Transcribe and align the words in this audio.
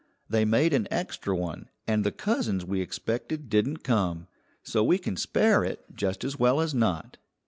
"They 0.27 0.45
made 0.45 0.73
an 0.73 0.87
extra 0.89 1.35
one, 1.35 1.69
and 1.87 2.03
the 2.03 2.11
cousins 2.11 2.65
we 2.65 2.81
expected 2.81 3.49
didn't 3.49 3.83
come, 3.83 4.25
so 4.63 4.83
we 4.83 4.97
can 4.97 5.15
spare 5.15 5.63
it 5.63 5.85
just 5.93 6.23
as 6.23 6.39
well 6.39 6.59
as 6.59 6.73
not." 6.73 7.17